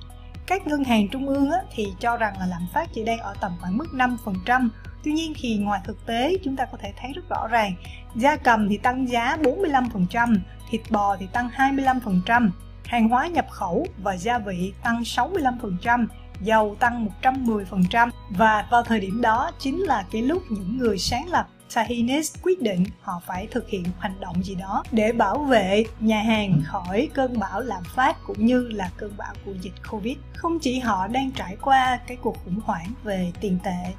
Các 0.47 0.67
ngân 0.67 0.85
hàng 0.85 1.09
trung 1.09 1.29
ương 1.29 1.50
thì 1.75 1.87
cho 2.00 2.17
rằng 2.17 2.38
là 2.38 2.47
lạm 2.47 2.67
phát 2.75 2.88
chỉ 2.94 3.05
đang 3.05 3.19
ở 3.19 3.35
tầm 3.41 3.53
khoảng 3.61 3.79
mức 3.79 3.87
5%, 3.93 4.69
Tuy 5.05 5.12
nhiên 5.12 5.32
thì 5.41 5.56
ngoài 5.56 5.81
thực 5.85 6.06
tế 6.06 6.37
chúng 6.44 6.56
ta 6.56 6.65
có 6.65 6.79
thể 6.82 6.93
thấy 6.97 7.12
rất 7.12 7.29
rõ 7.29 7.47
ràng, 7.47 7.75
da 8.15 8.37
cầm 8.37 8.69
thì 8.69 8.77
tăng 8.77 9.09
giá 9.09 9.37
45%, 9.37 10.37
thịt 10.70 10.81
bò 10.91 11.17
thì 11.17 11.27
tăng 11.32 11.49
25%, 11.56 12.50
hàng 12.94 13.08
hóa 13.08 13.26
nhập 13.26 13.46
khẩu 13.50 13.87
và 14.02 14.17
gia 14.17 14.38
vị 14.38 14.73
tăng 14.82 15.02
65%, 15.02 16.06
dầu 16.41 16.76
tăng 16.81 17.08
110% 17.23 18.11
và 18.31 18.67
vào 18.70 18.82
thời 18.82 19.00
điểm 19.00 19.20
đó 19.20 19.50
chính 19.58 19.81
là 19.81 20.05
cái 20.11 20.23
lúc 20.23 20.43
những 20.50 20.79
người 20.79 20.99
sáng 20.99 21.29
lập 21.29 21.46
Tahinis 21.75 22.35
quyết 22.43 22.62
định 22.62 22.85
họ 23.00 23.23
phải 23.26 23.49
thực 23.50 23.69
hiện 23.69 23.85
hành 23.99 24.20
động 24.20 24.43
gì 24.43 24.55
đó 24.55 24.85
để 24.93 25.12
bảo 25.12 25.38
vệ 25.38 25.85
nhà 26.00 26.23
hàng 26.23 26.62
khỏi 26.64 27.08
cơn 27.14 27.38
bão 27.38 27.61
lạm 27.61 27.82
phát 27.94 28.17
cũng 28.26 28.46
như 28.46 28.69
là 28.69 28.91
cơn 28.96 29.12
bão 29.17 29.35
của 29.44 29.52
dịch 29.61 29.75
Covid. 29.91 30.17
Không 30.35 30.58
chỉ 30.58 30.79
họ 30.79 31.06
đang 31.06 31.31
trải 31.31 31.56
qua 31.61 31.99
cái 32.06 32.17
cuộc 32.17 32.44
khủng 32.44 32.61
hoảng 32.64 32.93
về 33.05 33.32
tiền 33.41 33.58
tệ, 33.64 33.93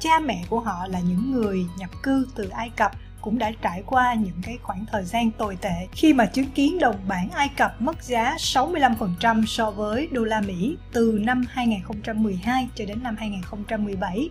cha 0.00 0.18
mẹ 0.18 0.44
của 0.48 0.60
họ 0.60 0.86
là 0.86 1.00
những 1.00 1.32
người 1.32 1.66
nhập 1.78 1.90
cư 2.02 2.26
từ 2.34 2.48
Ai 2.48 2.70
Cập 2.70 2.92
cũng 3.22 3.38
đã 3.38 3.52
trải 3.62 3.82
qua 3.86 4.14
những 4.14 4.42
cái 4.42 4.58
khoảng 4.62 4.84
thời 4.92 5.04
gian 5.04 5.30
tồi 5.30 5.56
tệ 5.60 5.88
khi 5.92 6.12
mà 6.12 6.26
chứng 6.26 6.50
kiến 6.50 6.78
đồng 6.78 6.96
bảng 7.08 7.30
Ai 7.30 7.48
Cập 7.56 7.82
mất 7.82 8.02
giá 8.02 8.36
65% 8.38 9.46
so 9.46 9.70
với 9.70 10.08
đô 10.12 10.24
la 10.24 10.40
Mỹ 10.40 10.76
từ 10.92 11.18
năm 11.22 11.44
2012 11.48 12.68
cho 12.74 12.84
đến 12.84 13.02
năm 13.02 13.16
2017. 13.18 14.28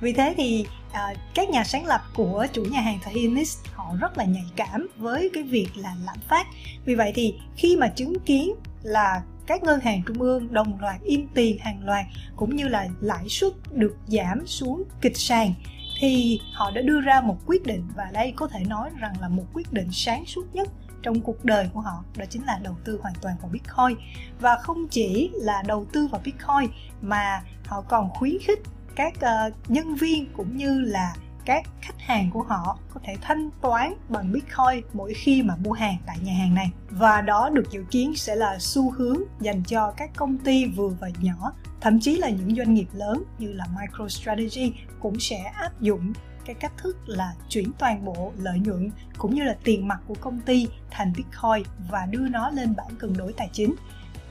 Vì 0.00 0.12
thế 0.12 0.34
thì 0.36 0.66
à, 0.92 1.14
các 1.34 1.50
nhà 1.50 1.64
sáng 1.64 1.86
lập 1.86 2.00
của 2.14 2.46
chủ 2.52 2.64
nhà 2.64 2.80
hàng 2.80 2.98
Tahinis 3.04 3.58
họ 3.72 3.84
rất 4.00 4.18
là 4.18 4.24
nhạy 4.24 4.46
cảm 4.56 4.88
với 4.96 5.30
cái 5.34 5.42
việc 5.42 5.68
là 5.76 5.94
lạm 6.06 6.16
phát. 6.28 6.46
Vì 6.84 6.94
vậy 6.94 7.12
thì 7.14 7.34
khi 7.56 7.76
mà 7.76 7.88
chứng 7.88 8.20
kiến 8.20 8.54
là 8.82 9.22
các 9.46 9.62
ngân 9.62 9.80
hàng 9.80 10.02
trung 10.06 10.20
ương 10.20 10.52
đồng 10.52 10.80
loạt 10.80 11.02
in 11.02 11.26
tiền 11.34 11.58
hàng 11.58 11.84
loạt 11.84 12.06
cũng 12.36 12.56
như 12.56 12.68
là 12.68 12.88
lãi 13.00 13.28
suất 13.28 13.52
được 13.72 13.96
giảm 14.06 14.46
xuống 14.46 14.82
kịch 15.00 15.16
sàn 15.16 15.54
thì 15.98 16.40
họ 16.52 16.70
đã 16.70 16.80
đưa 16.80 17.00
ra 17.00 17.20
một 17.20 17.36
quyết 17.46 17.66
định 17.66 17.88
và 17.94 18.10
đây 18.12 18.32
có 18.36 18.48
thể 18.48 18.64
nói 18.64 18.90
rằng 18.98 19.12
là 19.20 19.28
một 19.28 19.44
quyết 19.52 19.72
định 19.72 19.88
sáng 19.92 20.26
suốt 20.26 20.54
nhất 20.54 20.68
trong 21.02 21.20
cuộc 21.20 21.44
đời 21.44 21.68
của 21.74 21.80
họ 21.80 22.04
đó 22.16 22.24
chính 22.30 22.44
là 22.44 22.60
đầu 22.62 22.76
tư 22.84 22.98
hoàn 23.02 23.14
toàn 23.20 23.36
vào 23.42 23.50
Bitcoin 23.52 24.06
và 24.40 24.56
không 24.56 24.88
chỉ 24.88 25.30
là 25.34 25.62
đầu 25.66 25.86
tư 25.92 26.06
vào 26.06 26.20
Bitcoin 26.24 26.70
mà 27.02 27.42
họ 27.66 27.80
còn 27.88 28.10
khuyến 28.10 28.38
khích 28.42 28.58
các 28.96 29.12
uh, 29.16 29.70
nhân 29.70 29.94
viên 29.94 30.26
cũng 30.36 30.56
như 30.56 30.80
là 30.80 31.14
các 31.44 31.66
khách 31.80 32.00
hàng 32.00 32.30
của 32.30 32.42
họ 32.42 32.78
có 32.94 33.00
thể 33.04 33.16
thanh 33.20 33.50
toán 33.60 33.94
bằng 34.08 34.32
Bitcoin 34.32 34.84
mỗi 34.92 35.14
khi 35.14 35.42
mà 35.42 35.56
mua 35.56 35.72
hàng 35.72 35.96
tại 36.06 36.18
nhà 36.22 36.32
hàng 36.32 36.54
này. 36.54 36.70
Và 36.90 37.20
đó 37.20 37.50
được 37.52 37.70
dự 37.70 37.84
kiến 37.90 38.16
sẽ 38.16 38.34
là 38.34 38.58
xu 38.58 38.90
hướng 38.90 39.18
dành 39.40 39.62
cho 39.62 39.92
các 39.96 40.10
công 40.16 40.38
ty 40.38 40.66
vừa 40.66 40.88
và 40.88 41.08
nhỏ, 41.20 41.52
thậm 41.84 42.00
chí 42.00 42.16
là 42.16 42.28
những 42.28 42.56
doanh 42.56 42.74
nghiệp 42.74 42.86
lớn 42.92 43.22
như 43.38 43.52
là 43.52 43.64
MicroStrategy 43.80 44.72
cũng 45.00 45.20
sẽ 45.20 45.36
áp 45.36 45.80
dụng 45.80 46.12
cái 46.44 46.54
cách 46.54 46.72
thức 46.76 46.96
là 47.06 47.32
chuyển 47.48 47.72
toàn 47.78 48.04
bộ 48.04 48.32
lợi 48.38 48.58
nhuận 48.58 48.90
cũng 49.18 49.34
như 49.34 49.42
là 49.42 49.56
tiền 49.64 49.88
mặt 49.88 49.98
của 50.06 50.14
công 50.20 50.40
ty 50.40 50.68
thành 50.90 51.12
Bitcoin 51.16 51.62
và 51.90 52.06
đưa 52.10 52.28
nó 52.28 52.50
lên 52.50 52.74
bảng 52.76 52.96
cân 52.98 53.12
đối 53.16 53.32
tài 53.32 53.48
chính. 53.52 53.74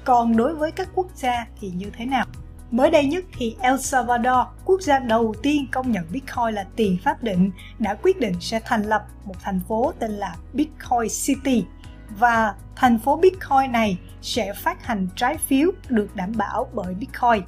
Còn 0.03 0.37
đối 0.37 0.55
với 0.55 0.71
các 0.71 0.89
quốc 0.95 1.07
gia 1.15 1.47
thì 1.61 1.71
như 1.71 1.89
thế 1.97 2.05
nào? 2.05 2.25
Mới 2.71 2.91
đây 2.91 3.05
nhất 3.05 3.25
thì 3.37 3.55
El 3.59 3.77
Salvador, 3.77 4.47
quốc 4.65 4.81
gia 4.81 4.99
đầu 4.99 5.33
tiên 5.43 5.67
công 5.71 5.91
nhận 5.91 6.03
Bitcoin 6.11 6.55
là 6.55 6.65
tiền 6.75 6.97
pháp 7.03 7.23
định, 7.23 7.51
đã 7.79 7.93
quyết 7.93 8.19
định 8.19 8.33
sẽ 8.39 8.59
thành 8.65 8.83
lập 8.83 9.05
một 9.25 9.35
thành 9.41 9.59
phố 9.67 9.93
tên 9.99 10.11
là 10.11 10.35
Bitcoin 10.53 11.09
City 11.25 11.65
và 12.09 12.55
thành 12.75 12.99
phố 12.99 13.17
Bitcoin 13.17 13.71
này 13.71 13.97
sẽ 14.21 14.53
phát 14.53 14.85
hành 14.85 15.07
trái 15.15 15.37
phiếu 15.37 15.71
được 15.89 16.15
đảm 16.15 16.31
bảo 16.37 16.67
bởi 16.73 16.93
Bitcoin. 16.93 17.43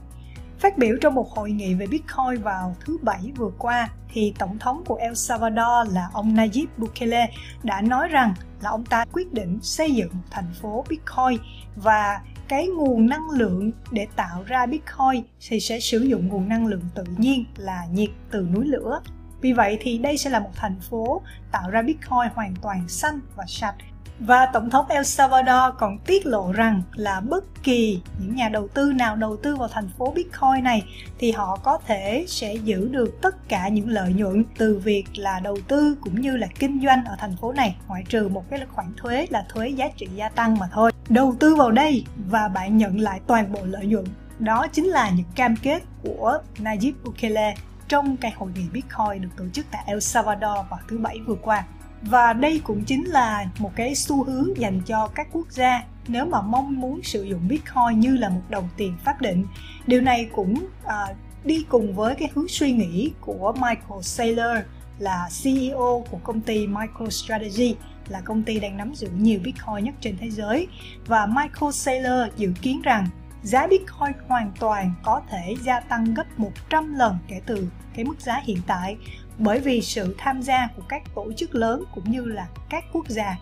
Phát 0.59 0.77
biểu 0.77 0.97
trong 1.01 1.15
một 1.15 1.31
hội 1.31 1.51
nghị 1.51 1.73
về 1.73 1.87
Bitcoin 1.87 2.41
vào 2.43 2.75
thứ 2.85 2.97
Bảy 3.01 3.31
vừa 3.35 3.51
qua, 3.57 3.89
thì 4.13 4.33
Tổng 4.39 4.59
thống 4.59 4.83
của 4.85 4.95
El 4.95 5.13
Salvador 5.13 5.93
là 5.93 6.09
ông 6.13 6.35
Nayib 6.35 6.69
Bukele 6.77 7.29
đã 7.63 7.81
nói 7.81 8.07
rằng 8.07 8.33
là 8.61 8.69
ông 8.69 8.85
ta 8.85 9.05
quyết 9.13 9.33
định 9.33 9.59
xây 9.61 9.91
dựng 9.91 10.09
một 10.13 10.23
thành 10.31 10.53
phố 10.61 10.85
Bitcoin 10.89 11.37
và 11.75 12.21
cái 12.47 12.67
nguồn 12.67 13.09
năng 13.09 13.29
lượng 13.29 13.71
để 13.91 14.07
tạo 14.15 14.43
ra 14.43 14.65
Bitcoin 14.65 15.23
thì 15.49 15.59
sẽ 15.59 15.79
sử 15.79 15.99
dụng 15.99 16.27
nguồn 16.27 16.49
năng 16.49 16.65
lượng 16.65 16.83
tự 16.95 17.03
nhiên 17.17 17.45
là 17.57 17.85
nhiệt 17.91 18.09
từ 18.31 18.41
núi 18.41 18.65
lửa. 18.65 19.01
Vì 19.41 19.53
vậy 19.53 19.77
thì 19.81 19.97
đây 19.97 20.17
sẽ 20.17 20.29
là 20.29 20.39
một 20.39 20.51
thành 20.55 20.79
phố 20.89 21.21
tạo 21.51 21.69
ra 21.69 21.81
Bitcoin 21.81 22.29
hoàn 22.33 22.55
toàn 22.61 22.87
xanh 22.87 23.19
và 23.35 23.43
sạch 23.47 23.75
và 24.19 24.45
Tổng 24.45 24.69
thống 24.69 24.85
El 24.89 25.03
Salvador 25.03 25.75
còn 25.77 25.97
tiết 25.97 26.25
lộ 26.25 26.51
rằng 26.51 26.81
là 26.95 27.19
bất 27.19 27.63
kỳ 27.63 28.01
những 28.19 28.35
nhà 28.35 28.49
đầu 28.49 28.67
tư 28.67 28.91
nào 28.93 29.15
đầu 29.15 29.37
tư 29.37 29.55
vào 29.55 29.67
thành 29.67 29.89
phố 29.97 30.11
Bitcoin 30.15 30.63
này 30.63 30.83
thì 31.19 31.31
họ 31.31 31.59
có 31.63 31.79
thể 31.87 32.25
sẽ 32.27 32.55
giữ 32.55 32.87
được 32.91 33.21
tất 33.21 33.49
cả 33.49 33.67
những 33.67 33.89
lợi 33.89 34.13
nhuận 34.13 34.43
từ 34.57 34.77
việc 34.77 35.05
là 35.15 35.39
đầu 35.39 35.57
tư 35.67 35.97
cũng 36.01 36.21
như 36.21 36.37
là 36.37 36.47
kinh 36.59 36.81
doanh 36.85 37.05
ở 37.05 37.15
thành 37.19 37.35
phố 37.41 37.51
này, 37.51 37.75
ngoại 37.87 38.03
trừ 38.09 38.27
một 38.27 38.49
cái 38.49 38.59
khoản 38.71 38.93
thuế 38.97 39.27
là 39.29 39.45
thuế 39.49 39.69
giá 39.69 39.87
trị 39.97 40.07
gia 40.15 40.29
tăng 40.29 40.59
mà 40.59 40.67
thôi. 40.71 40.91
Đầu 41.09 41.35
tư 41.39 41.55
vào 41.55 41.71
đây 41.71 42.05
và 42.29 42.47
bạn 42.47 42.77
nhận 42.77 42.99
lại 42.99 43.19
toàn 43.27 43.51
bộ 43.51 43.59
lợi 43.65 43.85
nhuận. 43.85 44.05
Đó 44.39 44.67
chính 44.67 44.85
là 44.85 45.09
những 45.09 45.25
cam 45.35 45.55
kết 45.55 45.83
của 46.03 46.39
Najib 46.57 46.93
Bukele 47.03 47.55
trong 47.87 48.17
cái 48.17 48.33
hội 48.37 48.51
nghị 48.55 48.63
Bitcoin 48.73 49.21
được 49.21 49.29
tổ 49.37 49.43
chức 49.53 49.65
tại 49.71 49.83
El 49.87 49.99
Salvador 49.99 50.69
vào 50.69 50.79
thứ 50.87 50.97
Bảy 50.97 51.19
vừa 51.27 51.35
qua 51.35 51.63
và 52.05 52.33
đây 52.33 52.61
cũng 52.63 52.83
chính 52.83 53.03
là 53.03 53.45
một 53.59 53.71
cái 53.75 53.95
xu 53.95 54.23
hướng 54.23 54.57
dành 54.57 54.81
cho 54.85 55.07
các 55.15 55.27
quốc 55.31 55.51
gia 55.51 55.83
nếu 56.07 56.25
mà 56.25 56.41
mong 56.41 56.79
muốn 56.79 57.03
sử 57.03 57.23
dụng 57.23 57.47
bitcoin 57.47 57.99
như 57.99 58.17
là 58.17 58.29
một 58.29 58.41
đồng 58.49 58.69
tiền 58.77 58.93
pháp 59.05 59.21
định. 59.21 59.45
Điều 59.87 60.01
này 60.01 60.29
cũng 60.35 60.65
à, 60.85 61.07
đi 61.43 61.65
cùng 61.69 61.95
với 61.95 62.15
cái 62.15 62.29
hướng 62.33 62.47
suy 62.47 62.71
nghĩ 62.71 63.11
của 63.21 63.53
michael 63.53 64.01
saylor 64.01 64.57
là 64.99 65.29
ceo 65.43 66.05
của 66.11 66.17
công 66.23 66.41
ty 66.41 66.67
microstrategy 66.67 67.75
là 68.09 68.21
công 68.21 68.43
ty 68.43 68.59
đang 68.59 68.77
nắm 68.77 68.95
giữ 68.95 69.09
nhiều 69.17 69.39
bitcoin 69.43 69.83
nhất 69.85 69.95
trên 70.01 70.17
thế 70.17 70.29
giới. 70.29 70.67
Và 71.07 71.25
michael 71.25 71.71
saylor 71.71 72.33
dự 72.37 72.51
kiến 72.61 72.81
rằng 72.81 73.07
giá 73.43 73.67
bitcoin 73.67 74.11
hoàn 74.27 74.51
toàn 74.59 74.93
có 75.03 75.21
thể 75.29 75.55
gia 75.63 75.79
tăng 75.79 76.13
gấp 76.13 76.39
100 76.39 76.93
lần 76.93 77.17
kể 77.27 77.41
từ 77.45 77.67
cái 77.95 78.05
mức 78.05 78.21
giá 78.21 78.41
hiện 78.43 78.57
tại 78.67 78.97
bởi 79.37 79.59
vì 79.59 79.81
sự 79.81 80.15
tham 80.17 80.41
gia 80.41 80.67
của 80.75 80.83
các 80.89 81.01
tổ 81.15 81.33
chức 81.33 81.55
lớn 81.55 81.83
cũng 81.95 82.11
như 82.11 82.25
là 82.25 82.47
các 82.69 82.83
quốc 82.93 83.07
gia. 83.07 83.37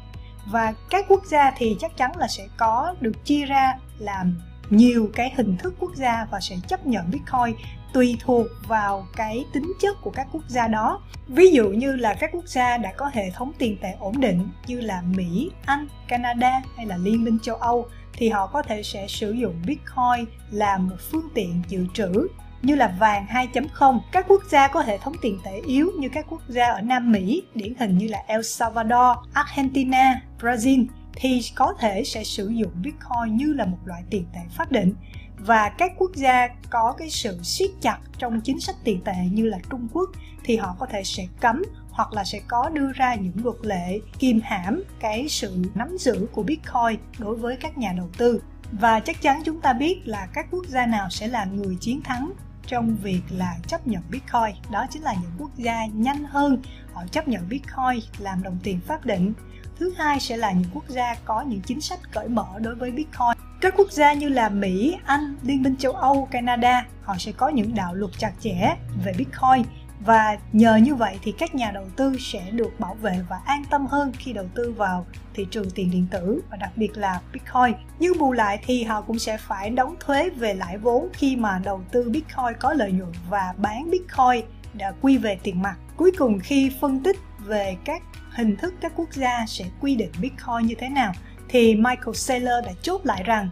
Và 0.45 0.73
các 0.89 1.05
quốc 1.07 1.25
gia 1.25 1.51
thì 1.57 1.75
chắc 1.79 1.97
chắn 1.97 2.11
là 2.17 2.27
sẽ 2.27 2.47
có 2.57 2.95
được 3.01 3.25
chia 3.25 3.45
ra 3.45 3.73
làm 3.99 4.35
nhiều 4.69 5.09
cái 5.13 5.33
hình 5.37 5.57
thức 5.57 5.73
quốc 5.79 5.95
gia 5.95 6.27
và 6.31 6.39
sẽ 6.39 6.55
chấp 6.67 6.87
nhận 6.87 7.11
bitcoin 7.11 7.55
tùy 7.93 8.17
thuộc 8.19 8.47
vào 8.67 9.07
cái 9.15 9.45
tính 9.53 9.73
chất 9.81 10.01
của 10.01 10.09
các 10.09 10.27
quốc 10.31 10.43
gia 10.47 10.67
đó. 10.67 11.01
Ví 11.27 11.51
dụ 11.51 11.69
như 11.69 11.95
là 11.95 12.13
các 12.13 12.29
quốc 12.33 12.47
gia 12.47 12.77
đã 12.77 12.93
có 12.97 13.09
hệ 13.13 13.29
thống 13.29 13.51
tiền 13.57 13.77
tệ 13.81 13.93
ổn 13.99 14.19
định 14.19 14.49
như 14.67 14.81
là 14.81 15.01
mỹ, 15.01 15.51
anh, 15.65 15.87
canada 16.07 16.61
hay 16.75 16.85
là 16.85 16.97
liên 16.97 17.23
minh 17.23 17.39
châu 17.43 17.55
âu 17.55 17.87
thì 18.13 18.29
họ 18.29 18.47
có 18.47 18.61
thể 18.61 18.83
sẽ 18.83 19.07
sử 19.07 19.31
dụng 19.31 19.61
bitcoin 19.65 20.25
làm 20.51 20.87
một 20.87 20.95
phương 21.11 21.29
tiện 21.33 21.61
dự 21.67 21.85
trữ 21.93 22.27
như 22.63 22.75
là 22.75 22.95
vàng 22.99 23.25
2.0, 23.29 23.99
các 24.11 24.25
quốc 24.27 24.43
gia 24.49 24.67
có 24.67 24.81
hệ 24.81 24.97
thống 24.97 25.13
tiền 25.21 25.39
tệ 25.43 25.61
yếu 25.67 25.91
như 25.99 26.09
các 26.09 26.25
quốc 26.29 26.41
gia 26.47 26.65
ở 26.65 26.81
Nam 26.81 27.11
Mỹ, 27.11 27.43
điển 27.55 27.73
hình 27.79 27.97
như 27.97 28.07
là 28.07 28.23
El 28.27 28.41
Salvador, 28.41 29.17
Argentina, 29.33 30.21
Brazil 30.39 30.85
thì 31.15 31.41
có 31.55 31.73
thể 31.79 32.03
sẽ 32.03 32.23
sử 32.23 32.47
dụng 32.47 32.71
Bitcoin 32.81 33.35
như 33.35 33.53
là 33.53 33.65
một 33.65 33.77
loại 33.85 34.03
tiền 34.09 34.25
tệ 34.33 34.39
pháp 34.57 34.71
định. 34.71 34.93
Và 35.37 35.69
các 35.77 35.91
quốc 35.97 36.11
gia 36.15 36.47
có 36.69 36.93
cái 36.97 37.09
sự 37.09 37.39
siết 37.43 37.69
chặt 37.81 37.97
trong 38.17 38.41
chính 38.41 38.59
sách 38.59 38.75
tiền 38.83 39.01
tệ 39.01 39.15
như 39.31 39.45
là 39.45 39.57
Trung 39.69 39.87
Quốc 39.93 40.09
thì 40.43 40.57
họ 40.57 40.75
có 40.79 40.85
thể 40.85 41.03
sẽ 41.03 41.27
cấm 41.41 41.63
hoặc 41.91 42.13
là 42.13 42.23
sẽ 42.23 42.39
có 42.47 42.69
đưa 42.69 42.91
ra 42.91 43.15
những 43.15 43.43
luật 43.43 43.57
lệ 43.61 43.99
kìm 44.19 44.39
hãm 44.43 44.83
cái 44.99 45.29
sự 45.29 45.57
nắm 45.75 45.97
giữ 45.99 46.27
của 46.31 46.43
Bitcoin 46.43 46.99
đối 47.19 47.35
với 47.35 47.57
các 47.57 47.77
nhà 47.77 47.93
đầu 47.97 48.09
tư. 48.17 48.43
Và 48.71 48.99
chắc 48.99 49.21
chắn 49.21 49.41
chúng 49.45 49.61
ta 49.61 49.73
biết 49.73 50.01
là 50.05 50.27
các 50.33 50.47
quốc 50.51 50.65
gia 50.67 50.85
nào 50.85 51.09
sẽ 51.09 51.27
là 51.27 51.45
người 51.45 51.77
chiến 51.81 52.01
thắng 52.01 52.33
trong 52.67 52.95
việc 52.95 53.21
là 53.29 53.57
chấp 53.67 53.87
nhận 53.87 54.01
Bitcoin. 54.09 54.55
Đó 54.71 54.85
chính 54.89 55.03
là 55.03 55.13
những 55.13 55.31
quốc 55.39 55.51
gia 55.55 55.85
nhanh 55.85 56.23
hơn 56.23 56.61
họ 56.93 57.03
chấp 57.11 57.27
nhận 57.27 57.49
Bitcoin 57.49 57.99
làm 58.17 58.43
đồng 58.43 58.57
tiền 58.63 58.79
pháp 58.87 59.05
định. 59.05 59.33
Thứ 59.79 59.93
hai 59.97 60.19
sẽ 60.19 60.37
là 60.37 60.51
những 60.51 60.69
quốc 60.73 60.83
gia 60.87 61.15
có 61.25 61.41
những 61.41 61.61
chính 61.61 61.81
sách 61.81 61.99
cởi 62.11 62.27
mở 62.27 62.45
đối 62.59 62.75
với 62.75 62.91
Bitcoin. 62.91 63.37
Các 63.61 63.73
quốc 63.77 63.91
gia 63.91 64.13
như 64.13 64.29
là 64.29 64.49
Mỹ, 64.49 64.97
Anh, 65.05 65.35
Liên 65.43 65.63
minh 65.63 65.75
châu 65.75 65.91
Âu, 65.91 66.27
Canada 66.31 66.85
họ 67.03 67.15
sẽ 67.19 67.31
có 67.31 67.49
những 67.49 67.75
đạo 67.75 67.93
luật 67.93 68.11
chặt 68.17 68.31
chẽ 68.39 68.75
về 69.05 69.13
Bitcoin 69.17 69.63
và 70.05 70.37
nhờ 70.53 70.75
như 70.75 70.95
vậy 70.95 71.19
thì 71.23 71.31
các 71.31 71.55
nhà 71.55 71.71
đầu 71.71 71.85
tư 71.95 72.17
sẽ 72.19 72.51
được 72.51 72.79
bảo 72.79 72.93
vệ 72.93 73.19
và 73.29 73.39
an 73.45 73.63
tâm 73.69 73.85
hơn 73.85 74.11
khi 74.17 74.33
đầu 74.33 74.45
tư 74.55 74.73
vào 74.77 75.05
thị 75.33 75.47
trường 75.51 75.69
tiền 75.71 75.91
điện 75.91 76.07
tử 76.11 76.41
và 76.51 76.57
đặc 76.57 76.71
biệt 76.75 76.97
là 76.97 77.21
Bitcoin. 77.33 77.87
Nhưng 77.99 78.17
bù 78.19 78.31
lại 78.31 78.59
thì 78.65 78.83
họ 78.83 79.01
cũng 79.01 79.19
sẽ 79.19 79.37
phải 79.37 79.69
đóng 79.69 79.95
thuế 79.99 80.29
về 80.29 80.53
lãi 80.53 80.77
vốn 80.77 81.09
khi 81.13 81.35
mà 81.35 81.61
đầu 81.63 81.81
tư 81.91 82.09
Bitcoin 82.09 82.59
có 82.59 82.73
lợi 82.73 82.91
nhuận 82.91 83.11
và 83.29 83.53
bán 83.57 83.91
Bitcoin 83.91 84.45
đã 84.73 84.93
quy 85.01 85.17
về 85.17 85.39
tiền 85.43 85.61
mặt. 85.61 85.75
Cuối 85.97 86.11
cùng, 86.17 86.39
khi 86.39 86.71
phân 86.81 87.03
tích 87.03 87.17
về 87.39 87.75
các 87.85 88.01
hình 88.31 88.55
thức 88.55 88.73
các 88.81 88.91
quốc 88.95 89.13
gia 89.13 89.45
sẽ 89.47 89.65
quy 89.81 89.95
định 89.95 90.11
Bitcoin 90.21 90.67
như 90.67 90.75
thế 90.79 90.89
nào 90.89 91.13
thì 91.49 91.75
Michael 91.75 92.13
Saylor 92.13 92.65
đã 92.65 92.71
chốt 92.81 93.05
lại 93.05 93.23
rằng 93.23 93.49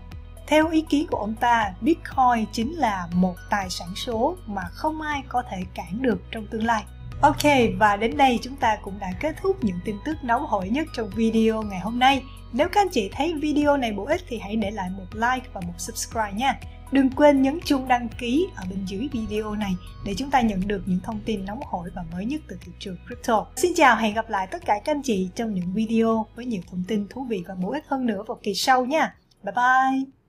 theo 0.51 0.70
ý 0.70 0.81
kiến 0.81 1.08
của 1.08 1.17
ông 1.17 1.36
ta, 1.36 1.74
Bitcoin 1.81 2.46
chính 2.51 2.74
là 2.74 3.08
một 3.13 3.36
tài 3.50 3.70
sản 3.70 3.88
số 3.96 4.36
mà 4.46 4.62
không 4.72 5.01
ai 5.01 5.24
có 5.27 5.43
thể 5.51 5.58
cản 5.74 6.01
được 6.01 6.22
trong 6.31 6.48
tương 6.48 6.63
lai. 6.63 6.84
Ok, 7.22 7.43
và 7.77 7.96
đến 7.96 8.17
đây 8.17 8.39
chúng 8.41 8.55
ta 8.55 8.77
cũng 8.81 9.00
đã 9.00 9.12
kết 9.20 9.36
thúc 9.41 9.63
những 9.63 9.79
tin 9.86 9.96
tức 10.05 10.17
nóng 10.24 10.46
hổi 10.46 10.70
nhất 10.70 10.88
trong 10.93 11.10
video 11.15 11.62
ngày 11.62 11.79
hôm 11.79 12.00
nay. 12.00 12.24
Nếu 12.53 12.70
các 12.70 12.81
anh 12.81 12.89
chị 12.89 13.10
thấy 13.13 13.34
video 13.34 13.77
này 13.77 13.91
bổ 13.91 14.05
ích 14.05 14.22
thì 14.27 14.39
hãy 14.39 14.55
để 14.55 14.72
lại 14.72 14.89
một 14.89 15.05
like 15.13 15.50
và 15.53 15.62
một 15.62 15.74
subscribe 15.77 16.34
nha. 16.34 16.60
Đừng 16.91 17.10
quên 17.10 17.41
nhấn 17.41 17.60
chuông 17.65 17.88
đăng 17.88 18.08
ký 18.20 18.48
ở 18.55 18.63
bên 18.70 18.86
dưới 18.86 19.10
video 19.12 19.55
này 19.55 19.75
để 20.05 20.13
chúng 20.17 20.31
ta 20.31 20.41
nhận 20.41 20.67
được 20.67 20.81
những 20.86 21.00
thông 21.03 21.20
tin 21.25 21.46
nóng 21.46 21.60
hổi 21.65 21.89
và 21.96 22.03
mới 22.12 22.25
nhất 22.25 22.41
từ 22.48 22.58
thị 22.62 22.72
trường 22.79 22.98
crypto. 23.08 23.46
Xin 23.55 23.72
chào, 23.75 23.96
hẹn 23.96 24.13
gặp 24.13 24.29
lại 24.29 24.48
tất 24.51 24.65
cả 24.65 24.74
các 24.86 24.91
anh 24.91 25.01
chị 25.03 25.29
trong 25.36 25.53
những 25.53 25.74
video 25.74 26.25
với 26.36 26.46
nhiều 26.46 26.62
thông 26.72 26.84
tin 26.88 27.08
thú 27.10 27.25
vị 27.29 27.43
và 27.48 27.55
bổ 27.55 27.72
ích 27.72 27.84
hơn 27.88 28.05
nữa 28.05 28.24
vào 28.27 28.39
kỳ 28.43 28.53
sau 28.53 28.86
nha. 28.86 29.15
Bye 29.43 29.53
bye! 29.55 30.21